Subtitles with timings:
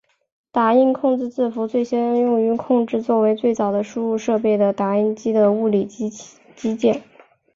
[0.51, 6.09] 打印控制字符最先用于控制作为最早的输出设备的打印机的物理机
[6.75, 7.03] 件。